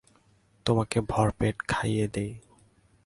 তোমাকে 0.65 0.97
ভরপেট 1.09 1.55
খাইয়ে 1.67 2.05
দিই। 2.07 2.31